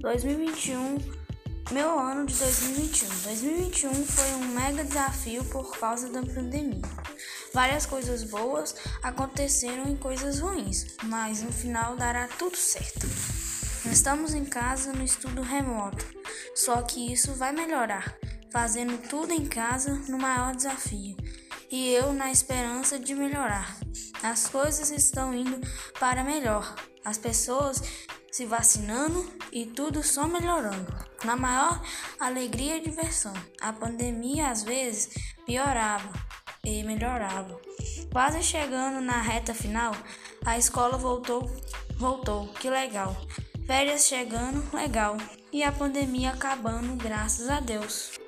[0.00, 0.96] 2021,
[1.72, 3.08] meu ano de 2021.
[3.22, 6.80] 2021 foi um mega desafio por causa da pandemia.
[7.52, 13.06] Várias coisas boas aconteceram e coisas ruins, mas no final dará tudo certo.
[13.92, 16.06] Estamos em casa no estudo remoto,
[16.54, 18.16] só que isso vai melhorar,
[18.50, 21.14] fazendo tudo em casa no maior desafio.
[21.70, 23.76] E eu na esperança de melhorar.
[24.22, 25.60] As coisas estão indo
[25.98, 26.74] para melhor.
[27.04, 27.82] As pessoas
[28.30, 30.94] se vacinando e tudo só melhorando.
[31.24, 31.82] Na maior
[32.18, 33.34] alegria e diversão.
[33.60, 35.10] A pandemia às vezes
[35.44, 36.12] piorava
[36.64, 37.60] e melhorava.
[38.12, 39.92] Quase chegando na reta final,
[40.44, 41.50] a escola voltou,
[41.96, 42.48] voltou.
[42.54, 43.16] Que legal.
[43.66, 45.16] Férias chegando, legal.
[45.52, 48.19] E a pandemia acabando, graças a Deus.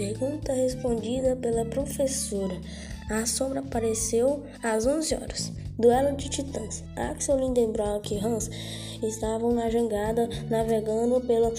[0.00, 2.58] Pergunta respondida pela professora.
[3.10, 5.52] A sombra apareceu às 11 horas.
[5.78, 6.82] Duelo de titãs.
[6.96, 8.50] Axel Lindenbrock e Hans
[9.02, 11.52] estavam na jangada navegando pelo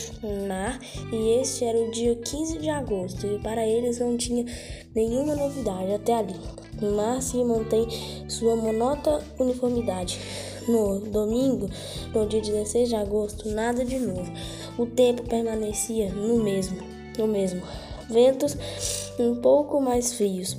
[0.47, 0.79] mar
[1.13, 4.43] e este era o dia 15 de agosto e para eles não tinha
[4.95, 6.35] nenhuma novidade até ali.
[6.81, 7.87] O mar se mantém
[8.27, 10.19] sua monota uniformidade.
[10.67, 11.69] No domingo,
[12.11, 14.33] no dia 16 de agosto, nada de novo.
[14.79, 16.79] O tempo permanecia no mesmo,
[17.19, 17.61] no mesmo
[18.11, 18.57] ventos
[19.19, 20.57] um pouco mais frios,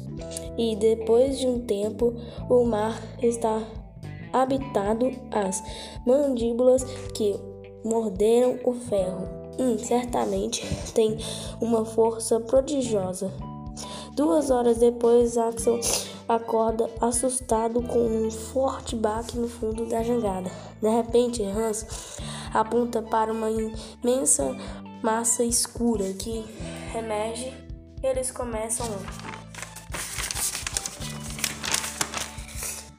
[0.56, 2.14] e depois de um tempo
[2.48, 3.62] o mar está
[4.32, 5.62] habitado as
[6.06, 7.38] mandíbulas que
[7.84, 9.28] morderam o ferro.
[9.58, 11.18] Hum, certamente tem
[11.60, 13.30] uma força prodigiosa.
[14.14, 15.78] Duas horas depois, Axel
[16.28, 20.50] acorda assustado com um forte baque no fundo da jangada.
[20.80, 21.86] De repente, Hans
[22.52, 24.56] aponta para uma imensa
[25.02, 26.44] massa escura que
[26.98, 27.52] emerge,
[28.02, 28.86] eles começam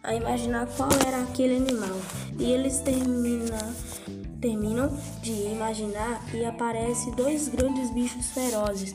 [0.04, 1.98] a imaginar qual era aquele animal.
[2.38, 3.74] E eles terminam,
[4.42, 4.90] terminam
[5.22, 8.94] de imaginar e aparecem dois grandes bichos ferozes.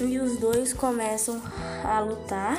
[0.00, 1.42] E os dois começam
[1.84, 2.58] a lutar.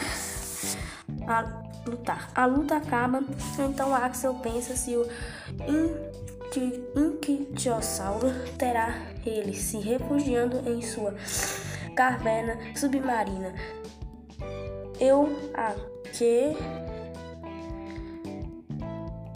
[1.26, 2.32] A lutar.
[2.36, 3.24] A luta acaba,
[3.60, 5.08] então Axel pensa se o
[6.96, 8.28] Inquiossauro
[8.58, 8.96] terá
[9.26, 11.14] ele se refugiando em sua
[12.00, 13.54] caverna submarina.
[15.02, 16.56] Eu aqui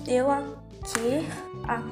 [0.08, 1.28] eu aqui
[1.68, 1.84] a,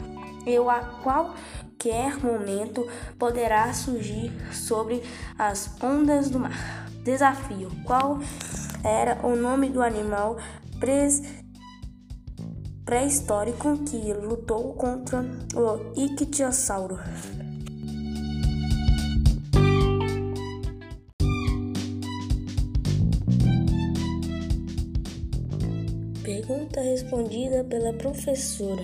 [0.50, 2.88] eu a qualquer momento
[3.20, 5.04] poderá surgir sobre
[5.38, 6.88] as ondas do mar.
[7.04, 8.20] Desafio: qual
[8.82, 10.38] era o nome do animal
[12.86, 15.20] pré-histórico que lutou contra
[15.54, 16.98] o ictiosauro.
[26.42, 28.84] Pergunta respondida pela professora.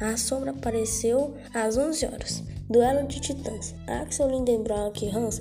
[0.00, 2.42] A sombra apareceu às 11 horas.
[2.68, 3.74] Duelo de titãs.
[3.86, 5.38] Axel Lindenbrock e Hans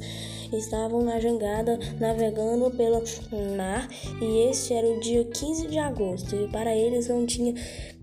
[0.51, 3.01] estavam na jangada navegando pelo
[3.55, 3.87] mar
[4.21, 7.53] e este era o dia 15 de agosto e para eles não tinha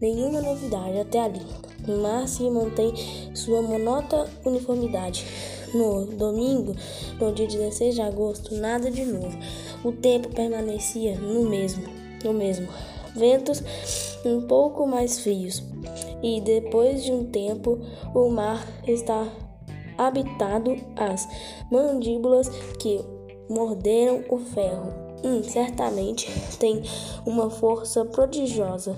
[0.00, 1.42] nenhuma novidade até ali.
[1.86, 2.94] O mar se mantém
[3.34, 5.26] sua monota uniformidade.
[5.74, 6.74] No domingo,
[7.20, 9.36] no dia 16 de agosto, nada de novo.
[9.84, 11.84] O tempo permanecia no mesmo,
[12.24, 12.66] no mesmo.
[13.14, 13.62] Ventos
[14.24, 15.62] um pouco mais frios
[16.22, 17.78] e depois de um tempo
[18.14, 19.26] o mar está
[19.96, 21.28] habitado as
[21.70, 22.48] mandíbulas
[22.78, 23.00] que
[23.48, 24.92] morderam o ferro.
[25.22, 26.82] Hum, certamente tem
[27.26, 28.96] uma força prodigiosa.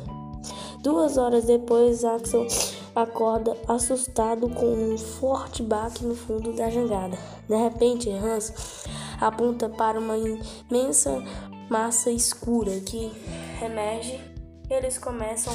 [0.83, 2.47] Duas horas depois, Axel
[2.95, 7.17] acorda assustado com um forte baque no fundo da jangada.
[7.49, 8.53] De repente, Hans
[9.21, 11.23] aponta para uma imensa
[11.71, 13.11] massa escura que
[13.65, 14.21] emerge.
[14.69, 15.55] Eles começam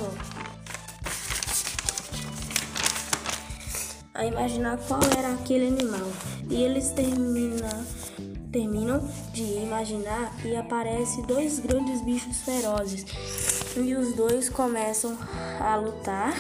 [4.14, 6.08] a imaginar qual era aquele animal.
[6.50, 7.86] E eles terminam,
[8.52, 13.06] terminam de imaginar e aparecem dois grandes bichos ferozes.
[13.76, 15.18] E os dois começam
[15.60, 16.34] a lutar.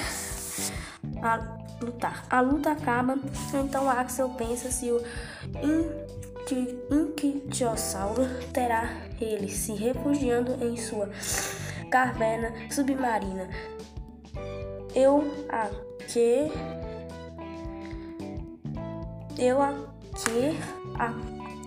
[1.21, 2.25] A lutar.
[2.29, 3.17] A luta acaba,
[3.53, 5.01] então Axel pensa se o
[6.55, 8.23] Inquiossauro
[8.53, 8.89] terá
[9.19, 11.09] ele se refugiando em sua
[11.89, 13.49] caverna submarina.
[14.95, 16.51] Eu aqui
[19.38, 20.57] eu aqui
[20.97, 21.13] a,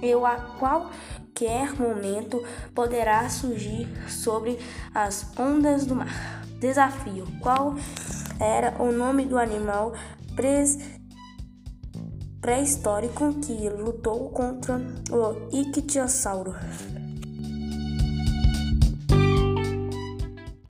[0.02, 2.42] eu a qualquer momento
[2.74, 4.58] poderá surgir sobre
[4.94, 6.42] as ondas do mar.
[6.58, 7.74] Desafio: qual
[8.40, 9.92] era o nome do animal
[12.40, 16.54] pré-histórico que lutou contra o ictiosauro?